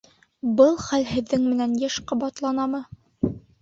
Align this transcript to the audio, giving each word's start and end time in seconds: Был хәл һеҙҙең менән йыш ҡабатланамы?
Был 0.61 0.73
хәл 0.85 1.05
һеҙҙең 1.11 1.47
менән 1.53 1.79
йыш 1.85 2.01
ҡабатланамы? 2.09 2.85